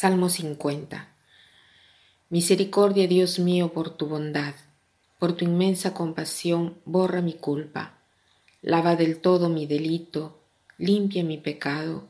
Salmo 0.00 0.30
50. 0.30 1.14
Misericordia, 2.30 3.06
Dios 3.06 3.38
mío, 3.38 3.74
por 3.74 3.90
tu 3.90 4.06
bondad, 4.06 4.54
por 5.18 5.34
tu 5.34 5.44
inmensa 5.44 5.92
compasión, 5.92 6.78
borra 6.86 7.20
mi 7.20 7.34
culpa. 7.34 7.98
Lava 8.62 8.96
del 8.96 9.20
todo 9.20 9.50
mi 9.50 9.66
delito, 9.66 10.40
limpia 10.78 11.22
mi 11.22 11.36
pecado, 11.36 12.08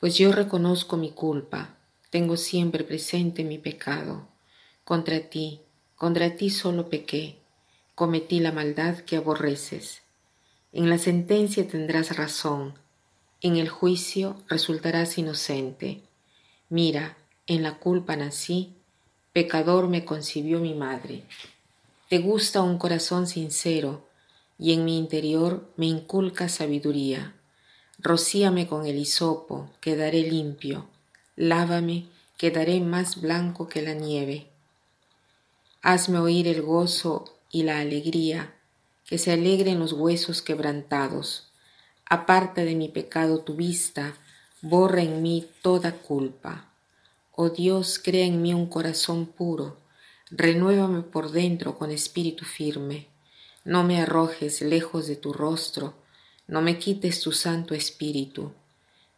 pues 0.00 0.18
yo 0.18 0.32
reconozco 0.32 0.96
mi 0.96 1.12
culpa, 1.12 1.76
tengo 2.10 2.36
siempre 2.36 2.82
presente 2.82 3.44
mi 3.44 3.58
pecado. 3.58 4.26
Contra 4.82 5.20
ti, 5.20 5.60
contra 5.94 6.34
ti 6.34 6.50
solo 6.50 6.88
pequé, 6.90 7.38
cometí 7.94 8.40
la 8.40 8.50
maldad 8.50 8.98
que 9.02 9.14
aborreces. 9.14 10.02
En 10.72 10.90
la 10.90 10.98
sentencia 10.98 11.68
tendrás 11.68 12.16
razón, 12.16 12.74
en 13.40 13.54
el 13.54 13.68
juicio 13.68 14.34
resultarás 14.48 15.16
inocente. 15.16 16.02
Mira, 16.68 17.16
en 17.50 17.64
la 17.64 17.78
culpa 17.78 18.14
nací, 18.14 18.76
pecador 19.32 19.88
me 19.88 20.04
concibió 20.04 20.60
mi 20.60 20.72
madre. 20.72 21.24
Te 22.08 22.18
gusta 22.18 22.62
un 22.62 22.78
corazón 22.78 23.26
sincero, 23.26 24.06
y 24.56 24.72
en 24.72 24.84
mi 24.84 24.96
interior 24.96 25.68
me 25.76 25.86
inculca 25.86 26.48
sabiduría. 26.48 27.34
Rocíame 27.98 28.68
con 28.68 28.86
el 28.86 28.98
hisopo, 28.98 29.68
quedaré 29.80 30.22
limpio. 30.22 30.86
Lávame, 31.34 32.06
quedaré 32.38 32.78
más 32.78 33.20
blanco 33.20 33.66
que 33.66 33.82
la 33.82 33.94
nieve. 33.94 34.46
Hazme 35.82 36.20
oír 36.20 36.46
el 36.46 36.62
gozo 36.62 37.36
y 37.50 37.64
la 37.64 37.80
alegría, 37.80 38.54
que 39.06 39.18
se 39.18 39.32
alegren 39.32 39.80
los 39.80 39.92
huesos 39.92 40.40
quebrantados. 40.40 41.48
Aparta 42.08 42.62
de 42.62 42.76
mi 42.76 42.88
pecado 42.88 43.40
tu 43.40 43.56
vista, 43.56 44.14
borra 44.62 45.02
en 45.02 45.20
mí 45.20 45.48
toda 45.62 45.90
culpa. 45.90 46.69
Oh 47.42 47.48
Dios, 47.48 47.98
crea 47.98 48.26
en 48.26 48.42
mí 48.42 48.52
un 48.52 48.66
corazón 48.66 49.24
puro, 49.24 49.78
renuévame 50.30 51.00
por 51.00 51.32
dentro 51.32 51.78
con 51.78 51.90
espíritu 51.90 52.44
firme. 52.44 53.06
No 53.64 53.82
me 53.82 53.98
arrojes 53.98 54.60
lejos 54.60 55.06
de 55.06 55.16
tu 55.16 55.32
rostro, 55.32 55.94
no 56.46 56.60
me 56.60 56.78
quites 56.78 57.22
tu 57.22 57.32
santo 57.32 57.72
espíritu. 57.74 58.52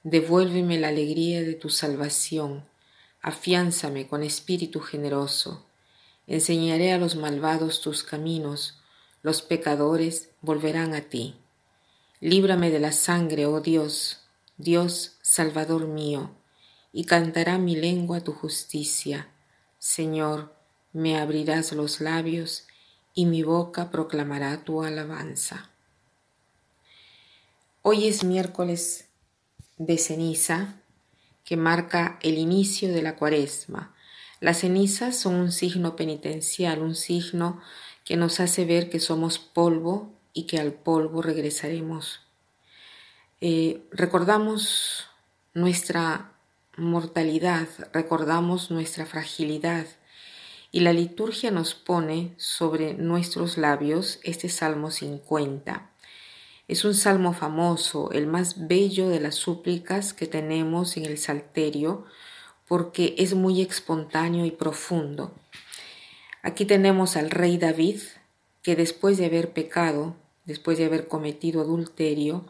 Devuélveme 0.04 0.78
la 0.78 0.86
alegría 0.86 1.42
de 1.42 1.54
tu 1.54 1.68
salvación, 1.68 2.64
afiánzame 3.22 4.06
con 4.06 4.22
espíritu 4.22 4.78
generoso. 4.78 5.66
Enseñaré 6.28 6.92
a 6.92 6.98
los 6.98 7.16
malvados 7.16 7.80
tus 7.80 8.04
caminos, 8.04 8.78
los 9.24 9.42
pecadores 9.42 10.28
volverán 10.42 10.94
a 10.94 11.00
ti. 11.00 11.34
Líbrame 12.20 12.70
de 12.70 12.78
la 12.78 12.92
sangre, 12.92 13.46
oh 13.46 13.60
Dios, 13.60 14.20
Dios 14.58 15.16
Salvador 15.22 15.88
mío, 15.88 16.30
y 16.92 17.04
cantará 17.04 17.58
mi 17.58 17.76
lengua 17.76 18.20
tu 18.20 18.32
justicia. 18.32 19.28
Señor, 19.78 20.54
me 20.92 21.18
abrirás 21.18 21.72
los 21.72 22.00
labios, 22.00 22.66
y 23.14 23.26
mi 23.26 23.42
boca 23.42 23.90
proclamará 23.90 24.64
tu 24.64 24.82
alabanza. 24.82 25.70
Hoy 27.82 28.08
es 28.08 28.24
miércoles 28.24 29.08
de 29.76 29.98
ceniza, 29.98 30.76
que 31.44 31.56
marca 31.56 32.18
el 32.22 32.38
inicio 32.38 32.92
de 32.92 33.02
la 33.02 33.16
cuaresma. 33.16 33.94
Las 34.40 34.60
cenizas 34.60 35.18
son 35.18 35.34
un 35.34 35.52
signo 35.52 35.96
penitencial, 35.96 36.80
un 36.80 36.94
signo 36.94 37.60
que 38.04 38.16
nos 38.16 38.40
hace 38.40 38.64
ver 38.64 38.88
que 38.88 39.00
somos 39.00 39.38
polvo 39.38 40.12
y 40.32 40.44
que 40.44 40.58
al 40.58 40.72
polvo 40.72 41.22
regresaremos. 41.22 42.20
Eh, 43.40 43.82
recordamos 43.90 45.08
nuestra 45.52 46.32
mortalidad, 46.76 47.68
recordamos 47.92 48.70
nuestra 48.70 49.04
fragilidad 49.04 49.86
y 50.70 50.80
la 50.80 50.94
liturgia 50.94 51.50
nos 51.50 51.74
pone 51.74 52.32
sobre 52.38 52.94
nuestros 52.94 53.58
labios 53.58 54.20
este 54.22 54.48
Salmo 54.48 54.90
50. 54.90 55.90
Es 56.68 56.86
un 56.86 56.94
salmo 56.94 57.34
famoso, 57.34 58.10
el 58.12 58.26
más 58.26 58.66
bello 58.68 59.10
de 59.10 59.20
las 59.20 59.34
súplicas 59.34 60.14
que 60.14 60.26
tenemos 60.26 60.96
en 60.96 61.04
el 61.04 61.18
Salterio, 61.18 62.06
porque 62.66 63.14
es 63.18 63.34
muy 63.34 63.60
espontáneo 63.60 64.46
y 64.46 64.50
profundo. 64.50 65.34
Aquí 66.42 66.64
tenemos 66.64 67.18
al 67.18 67.30
rey 67.30 67.58
David, 67.58 68.00
que 68.62 68.76
después 68.76 69.18
de 69.18 69.26
haber 69.26 69.52
pecado, 69.52 70.16
después 70.46 70.78
de 70.78 70.86
haber 70.86 71.06
cometido 71.06 71.60
adulterio, 71.60 72.46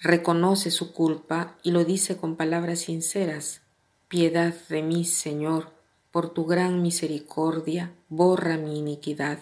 reconoce 0.00 0.70
su 0.70 0.92
culpa 0.92 1.56
y 1.62 1.72
lo 1.72 1.84
dice 1.84 2.16
con 2.16 2.36
palabras 2.36 2.80
sinceras. 2.80 3.62
Piedad 4.08 4.54
de 4.68 4.82
mí, 4.82 5.04
Señor, 5.04 5.72
por 6.10 6.32
tu 6.32 6.46
gran 6.46 6.82
misericordia, 6.82 7.92
borra 8.08 8.56
mi 8.56 8.78
iniquidad, 8.78 9.38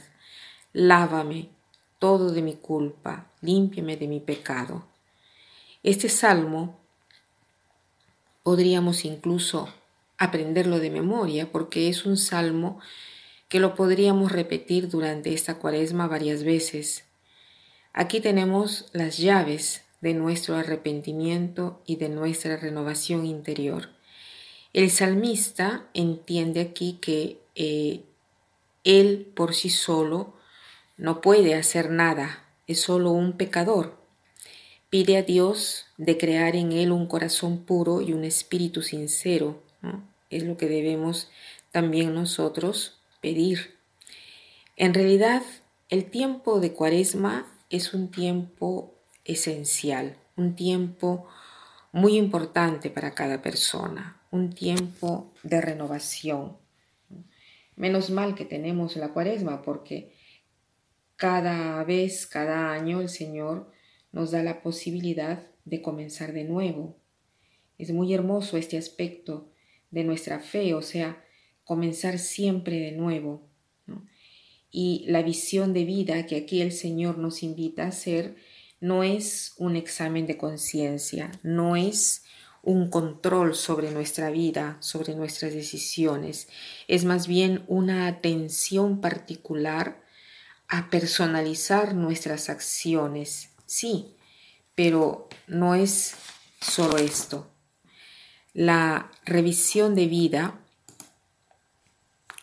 lávame 0.73 1.51
todo 1.99 2.33
de 2.33 2.43
mi 2.43 2.55
culpa, 2.57 3.31
límpiame 3.41 3.97
de 3.97 4.09
mi 4.09 4.21
pecado. 4.21 4.87
Este 5.83 6.09
salmo 6.09 6.81
podríamos 8.43 9.05
incluso 9.05 9.69
aprenderlo 10.19 10.79
de 10.79 10.91
memoria 10.91 11.53
porque 11.53 11.89
es 11.89 12.07
un 12.07 12.17
salmo 12.17 12.81
que 13.49 13.61
lo 13.61 13.75
podríamos 13.75 14.33
repetir 14.33 14.89
durante 14.89 15.33
esta 15.33 15.59
cuaresma 15.59 16.09
varias 16.09 16.43
veces. 16.43 17.05
Aquí 17.93 18.21
tenemos 18.21 18.87
las 18.93 19.19
llaves 19.19 19.86
de 20.01 20.15
nuestro 20.15 20.57
arrepentimiento 20.57 21.83
y 21.87 21.97
de 21.97 22.09
nuestra 22.09 22.57
renovación 22.57 23.27
interior. 23.27 23.91
El 24.73 24.91
salmista 24.91 25.89
entiende 25.95 26.61
aquí 26.61 26.99
que 27.01 27.41
eh, 27.55 28.03
él 28.85 29.33
por 29.35 29.55
sí 29.55 29.71
solo 29.71 30.35
no 30.97 31.21
puede 31.21 31.55
hacer 31.55 31.91
nada, 31.91 32.45
es 32.67 32.81
solo 32.81 33.11
un 33.11 33.37
pecador. 33.37 33.97
Pide 34.91 35.17
a 35.17 35.23
Dios 35.23 35.87
de 35.97 36.17
crear 36.17 36.57
en 36.57 36.73
él 36.73 36.93
un 36.93 37.07
corazón 37.07 37.65
puro 37.65 38.01
y 38.01 38.13
un 38.13 38.25
espíritu 38.25 38.83
sincero. 38.83 39.63
Es 40.31 40.43
lo 40.43 40.57
que 40.57 40.67
debemos 40.67 41.31
también 41.73 42.15
nosotros 42.15 42.99
pedir. 43.21 43.77
En 44.77 44.95
realidad, 44.95 45.43
el 45.89 46.11
tiempo 46.11 46.61
de 46.61 46.73
cuaresma 46.73 47.47
es 47.71 47.95
un 47.95 48.11
tiempo 48.11 48.96
esencial, 49.27 50.17
un 50.37 50.57
tiempo 50.57 51.27
muy 51.93 52.17
importante 52.17 52.91
para 52.91 53.15
cada 53.15 53.43
persona, 53.43 54.21
un 54.31 54.53
tiempo 54.53 55.33
de 55.43 55.61
renovación. 55.61 56.59
Menos 57.75 58.11
mal 58.11 58.35
que 58.35 58.45
tenemos 58.45 58.97
la 58.97 59.09
cuaresma 59.09 59.63
porque 59.63 60.13
cada 61.17 61.83
vez, 61.85 62.27
cada 62.27 62.73
año 62.73 63.01
el 63.01 63.09
Señor 63.09 63.71
nos 64.13 64.31
da 64.31 64.43
la 64.43 64.63
posibilidad 64.63 65.47
de 65.65 65.83
comenzar 65.83 66.33
de 66.33 66.45
nuevo. 66.45 66.97
Es 67.79 67.93
muy 67.93 68.15
hermoso 68.15 68.57
este 68.57 68.79
aspecto 68.79 69.51
de 69.91 70.05
nuestra 70.05 70.41
fe, 70.41 70.75
o 70.75 70.83
sea, 70.83 71.25
comenzar 71.65 72.19
siempre 72.19 72.79
de 72.79 72.93
nuevo. 72.93 73.49
Y 74.71 75.05
la 75.09 75.23
visión 75.23 75.73
de 75.73 75.85
vida 75.85 76.27
que 76.27 76.37
aquí 76.37 76.61
el 76.61 76.73
Señor 76.73 77.19
nos 77.19 77.43
invita 77.43 77.85
a 77.85 77.89
hacer 77.89 78.37
no 78.81 79.03
es 79.03 79.55
un 79.57 79.77
examen 79.77 80.27
de 80.27 80.37
conciencia, 80.37 81.31
no 81.43 81.77
es 81.77 82.23
un 82.63 82.91
control 82.91 83.55
sobre 83.55 83.93
nuestra 83.93 84.31
vida, 84.31 84.77
sobre 84.81 85.15
nuestras 85.15 85.55
decisiones, 85.55 86.49
es 86.89 87.05
más 87.05 87.29
bien 87.29 87.65
una 87.69 88.09
atención 88.09 89.01
particular 89.01 90.03
a 90.69 90.91
personalizar 90.91 91.95
nuestras 91.95 92.49
acciones, 92.51 93.51
sí, 93.67 94.17
pero 94.75 95.29
no 95.47 95.77
es 95.77 96.17
solo 96.61 96.99
esto. 96.99 97.51
La 98.53 99.13
revisión 99.25 99.95
de 99.95 100.07
vida 100.07 100.59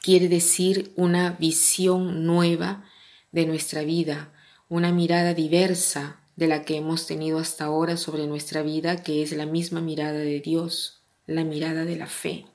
quiere 0.02 0.30
decir 0.30 0.94
una 0.96 1.32
visión 1.32 2.26
nueva 2.26 2.86
de 3.32 3.46
nuestra 3.46 3.84
vida, 3.84 4.32
una 4.70 4.92
mirada 4.92 5.34
diversa 5.34 6.23
de 6.36 6.48
la 6.48 6.64
que 6.64 6.78
hemos 6.78 7.06
tenido 7.06 7.40
hasta 7.40 7.66
ahora 7.66 7.98
sobre 7.98 8.28
nuestra 8.28 8.64
vida, 8.64 9.04
que 9.04 9.22
es 9.22 9.32
la 9.34 9.46
misma 9.46 9.82
mirada 9.82 10.20
de 10.20 10.40
Dios, 10.40 11.02
la 11.28 11.44
mirada 11.44 11.86
de 11.86 11.96
la 11.96 12.08
fe. 12.08 12.46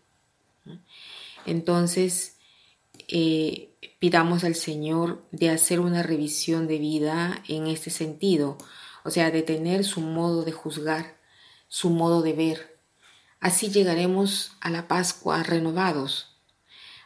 Entonces, 1.47 2.37
eh, 3.09 3.71
pidamos 3.99 4.45
al 4.45 4.55
Señor 4.55 5.25
de 5.31 5.51
hacer 5.51 5.81
una 5.81 6.03
revisión 6.03 6.67
de 6.67 6.79
vida 6.79 7.43
en 7.49 7.67
este 7.67 7.91
sentido, 7.91 8.59
o 9.05 9.11
sea, 9.11 9.31
de 9.31 9.43
tener 9.43 9.85
su 9.85 10.01
modo 10.01 10.45
de 10.45 10.53
juzgar, 10.53 11.17
su 11.69 11.91
modo 11.91 12.23
de 12.23 12.33
ver. 12.33 12.79
Así 13.41 13.71
llegaremos 13.71 14.53
a 14.61 14.71
la 14.71 14.89
Pascua 14.89 15.43
renovados. 15.43 16.37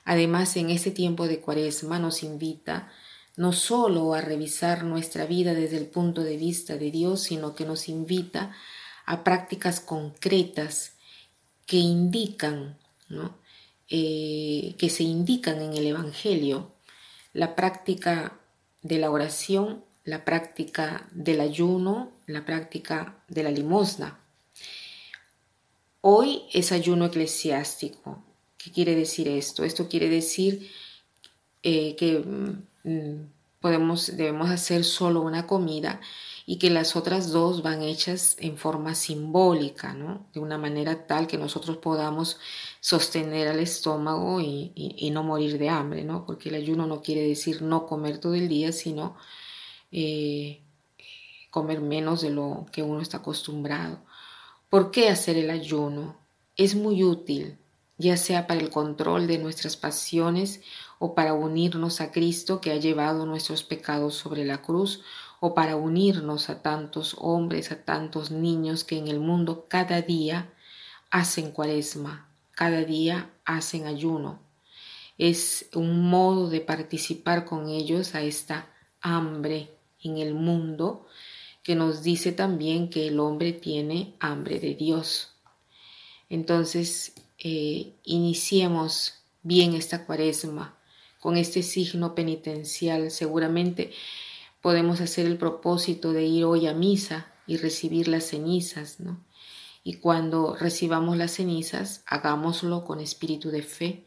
Además, 0.05 0.57
en 0.57 0.71
este 0.71 0.91
tiempo 0.91 1.29
de 1.29 1.41
Cuaresma 1.41 1.99
nos 1.99 2.23
invita 2.23 2.91
no 3.37 3.53
solo 3.53 4.15
a 4.15 4.21
revisar 4.21 4.85
nuestra 4.85 5.27
vida 5.27 5.55
desde 5.55 5.79
el 5.79 5.87
punto 5.87 6.23
de 6.23 6.37
vista 6.37 6.77
de 6.77 6.91
Dios, 6.91 7.23
sino 7.23 7.55
que 7.55 7.65
nos 7.65 7.89
invita 7.89 8.53
a 9.07 9.25
prácticas 9.25 9.81
concretas 9.81 10.97
que 11.67 11.79
indican 11.79 12.79
eh, 13.89 14.75
que 14.79 14.89
se 14.89 15.03
indican 15.03 15.61
en 15.61 15.75
el 15.75 15.87
Evangelio, 15.87 16.73
la 17.35 17.55
práctica 17.55 18.41
de 18.81 18.99
la 18.99 19.11
oración, 19.11 19.85
la 20.05 20.25
práctica 20.25 21.09
del 21.13 21.41
ayuno, 21.41 22.13
la 22.27 22.45
práctica 22.45 23.23
de 23.29 23.43
la 23.43 23.51
limosna. 23.51 24.19
Hoy 26.01 26.43
es 26.53 26.73
ayuno 26.73 27.07
eclesiástico. 27.07 28.25
¿Qué 28.57 28.71
quiere 28.71 28.95
decir 28.95 29.29
esto? 29.29 29.63
Esto 29.65 29.89
quiere 29.89 30.09
decir 30.09 30.71
eh, 31.63 31.95
que 31.97 32.19
mm, 32.19 32.63
podemos, 33.61 34.17
debemos 34.17 34.51
hacer 34.51 34.85
solo 34.85 35.21
una 35.23 35.47
comida 35.47 36.01
y 36.45 36.59
que 36.59 36.71
las 36.71 36.97
otras 36.97 37.31
dos 37.31 37.63
van 37.63 37.83
hechas 37.83 38.37
en 38.41 38.57
forma 38.57 38.95
simbólica. 38.95 39.97
De 40.35 40.41
una 40.41 40.59
manera 40.59 41.07
tal 41.07 41.27
que 41.27 41.39
nosotros 41.39 41.77
podamos 41.79 42.39
sostener 42.81 43.49
al 43.49 43.61
estómago 43.61 44.41
y, 44.41 45.11
no 45.13 45.23
morir 45.23 45.59
de 45.59 45.69
hambre. 45.69 46.07
Porque 46.27 46.49
el 46.49 46.57
ayuno 46.57 46.87
no 46.87 47.01
quiere 47.01 47.23
decir 47.27 47.63
no 47.63 47.87
comer 47.87 48.19
todo 48.19 48.35
el 48.35 48.49
día, 48.49 48.73
sino 48.73 49.17
eh, 49.93 50.63
comer 51.51 51.81
menos 51.81 52.23
de 52.23 52.31
lo 52.31 52.67
que 52.73 52.83
uno 52.83 53.01
está 53.01 53.19
acostumbrado. 53.19 54.01
¿Por 54.69 54.91
qué 54.91 55.11
hacer 55.11 55.37
el 55.37 55.51
ayuno? 55.51 56.17
Es 56.57 56.75
muy 56.75 57.05
útil, 57.05 57.59
ya 57.99 58.17
sea 58.17 58.47
para 58.47 58.61
el 58.61 58.71
control 58.71 59.27
de 59.27 59.39
nuestras 59.39 59.77
pasiones 59.77 60.61
o 61.05 61.17
para 61.17 61.35
unirnos 61.35 62.01
a 62.01 62.13
Cristo 62.13 62.61
que 62.61 62.71
ha 62.71 62.77
llevado 62.77 63.27
nuestros 63.27 63.65
pecados 63.65 64.15
sobre 64.15 64.45
la 64.45 64.63
cruz, 64.63 65.01
o 65.41 65.53
para 65.53 65.75
unirnos 65.75 66.49
a 66.49 66.63
tantos 66.63 67.17
hombres, 67.19 67.73
a 67.73 67.85
tantos 67.85 68.31
niños 68.31 68.85
que 68.85 68.99
en 68.99 69.09
el 69.09 69.19
mundo 69.19 69.67
cada 69.69 70.01
día 70.01 70.53
hacen 71.11 71.51
cuaresma, 71.51 72.29
cada 72.53 72.85
día 72.85 73.33
hacen 73.45 73.89
ayuno. 73.89 74.39
Es 75.19 75.69
un 75.75 76.09
modo 76.09 76.49
de 76.49 76.61
participar 76.61 77.47
con 77.47 77.69
ellos 77.69 78.15
a 78.15 78.23
esta 78.23 78.69
hambre 79.01 79.75
en 80.05 80.19
el 80.19 80.35
mundo 80.35 81.09
que 81.65 81.75
nos 81.75 82.05
dice 82.05 82.31
también 82.31 82.91
que 82.91 83.09
el 83.09 83.19
hombre 83.19 83.53
tiene 83.53 84.15
hambre 84.21 84.61
de 84.61 84.77
Dios. 84.77 85.35
Entonces, 86.29 87.15
eh, 87.39 87.93
iniciemos 88.05 89.15
bien 89.43 89.75
esta 89.75 90.07
cuaresma 90.07 90.79
con 91.23 91.37
este 91.37 91.63
signo 91.63 92.17
penitencial. 92.17 93.13
Seguramente 93.13 93.93
podemos 94.61 95.01
hacer 95.01 95.25
el 95.25 95.39
propósito 95.39 96.13
de 96.13 96.25
ir 96.25 96.45
hoy 96.45 96.67
a 96.67 96.75
misa 96.75 97.33
y 97.47 97.59
recibir 97.59 98.09
las 98.09 98.25
cenizas, 98.25 98.99
¿no? 98.99 99.25
Y 99.85 99.95
cuando 99.95 100.57
recibamos 100.57 101.17
las 101.17 101.35
cenizas, 101.35 102.03
hagámoslo 102.07 102.85
con 102.85 102.99
espíritu 102.99 103.51
de 103.53 103.63
fe, 103.63 104.05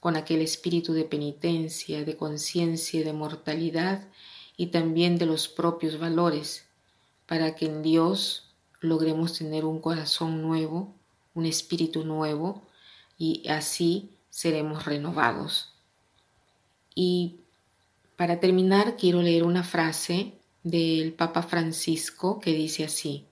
con 0.00 0.16
aquel 0.16 0.40
espíritu 0.40 0.94
de 0.94 1.04
penitencia, 1.04 2.06
de 2.06 2.16
conciencia 2.16 3.04
de 3.04 3.12
mortalidad 3.12 4.08
y 4.56 4.68
también 4.68 5.18
de 5.18 5.26
los 5.26 5.48
propios 5.48 5.98
valores 5.98 6.64
para 7.26 7.54
que 7.54 7.66
en 7.66 7.82
Dios 7.82 8.54
logremos 8.80 9.36
tener 9.36 9.66
un 9.66 9.80
corazón 9.80 10.40
nuevo, 10.40 10.94
un 11.34 11.44
espíritu 11.44 12.02
nuevo 12.02 12.62
y 13.18 13.46
así 13.46 14.16
seremos 14.30 14.86
renovados. 14.86 15.75
Y 16.96 17.36
para 18.16 18.40
terminar 18.40 18.96
quiero 18.96 19.22
leer 19.22 19.44
una 19.44 19.62
frase 19.62 20.32
del 20.64 21.12
Papa 21.12 21.42
Francisco 21.42 22.40
que 22.40 22.52
dice 22.52 22.84
así, 22.84 23.26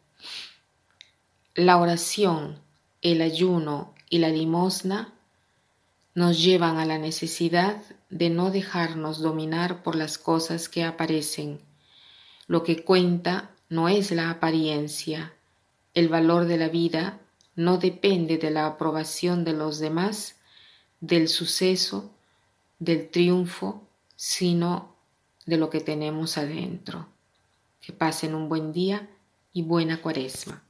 la 1.54 1.78
oración, 1.78 2.60
el 3.00 3.22
ayuno 3.22 3.94
y 4.10 4.18
la 4.18 4.28
limosna 4.28 5.14
nos 6.14 6.42
llevan 6.42 6.76
a 6.76 6.84
la 6.84 6.98
necesidad 6.98 7.82
de 8.10 8.28
no 8.28 8.50
dejarnos 8.50 9.20
dominar 9.20 9.82
por 9.82 9.96
las 9.96 10.18
cosas 10.18 10.68
que 10.68 10.84
aparecen. 10.84 11.58
Lo 12.46 12.62
que 12.62 12.84
cuenta 12.84 13.50
no 13.68 13.88
es 13.88 14.10
la 14.10 14.30
apariencia. 14.30 15.32
El 15.94 16.08
valor 16.08 16.44
de 16.44 16.58
la 16.58 16.68
vida 16.68 17.18
no 17.56 17.78
depende 17.78 18.36
de 18.36 18.50
la 18.50 18.66
aprobación 18.66 19.44
de 19.44 19.54
los 19.54 19.78
demás, 19.78 20.36
del 21.00 21.28
suceso, 21.28 22.10
del 22.78 23.10
triunfo, 23.10 23.86
sino 24.16 24.94
de 25.46 25.56
lo 25.56 25.70
que 25.70 25.80
tenemos 25.80 26.38
adentro. 26.38 27.08
Que 27.80 27.92
pasen 27.92 28.34
un 28.34 28.48
buen 28.48 28.72
día 28.72 29.10
y 29.52 29.62
buena 29.62 30.00
cuaresma. 30.00 30.62